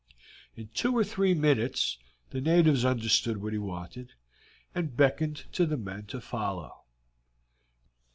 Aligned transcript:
In 0.55 0.69
two 0.69 0.97
or 0.97 1.03
three 1.03 1.35
minutes 1.35 1.99
the 2.31 2.41
natives 2.41 2.83
understood 2.83 3.37
what 3.37 3.53
he 3.53 3.59
wanted, 3.59 4.13
and 4.73 4.97
beckoned 4.97 5.43
to 5.51 5.67
the 5.67 5.77
men 5.77 6.07
to 6.07 6.19
follow. 6.19 6.85